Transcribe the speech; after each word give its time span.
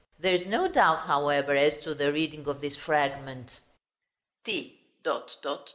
There 0.17 0.33
is 0.33 0.47
no 0.47 0.67
doubt, 0.67 1.01
however, 1.05 1.53
as 1.55 1.77
to 1.83 1.93
the 1.93 2.11
reading 2.11 2.47
of 2.47 2.59
this 2.59 2.75
fragment: 2.75 3.59
"T 4.43 4.79